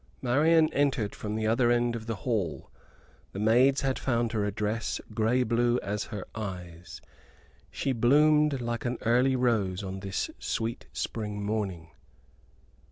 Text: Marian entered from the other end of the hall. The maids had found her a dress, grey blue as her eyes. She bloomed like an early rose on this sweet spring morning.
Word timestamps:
Marian 0.19 0.73
entered 0.73 1.13
from 1.13 1.35
the 1.35 1.45
other 1.45 1.69
end 1.69 1.95
of 1.95 2.07
the 2.07 2.15
hall. 2.25 2.71
The 3.33 3.39
maids 3.39 3.81
had 3.81 3.99
found 3.99 4.31
her 4.31 4.43
a 4.43 4.51
dress, 4.51 4.99
grey 5.13 5.43
blue 5.43 5.79
as 5.83 6.05
her 6.05 6.25
eyes. 6.33 7.01
She 7.69 7.91
bloomed 7.91 8.61
like 8.61 8.83
an 8.83 8.97
early 9.01 9.35
rose 9.35 9.83
on 9.83 9.99
this 9.99 10.31
sweet 10.39 10.87
spring 10.91 11.45
morning. 11.45 11.91